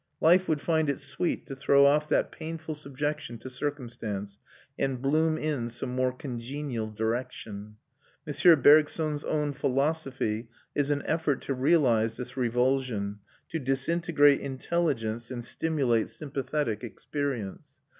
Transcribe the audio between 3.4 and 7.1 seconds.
circumstance and bloom in some more congenial